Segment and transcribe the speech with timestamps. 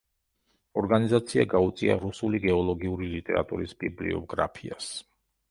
[0.81, 4.91] ორგანიზაცია გაუწია რუსული გეოლოგიური ლიტერატურის ბიბლიოგრაფიას.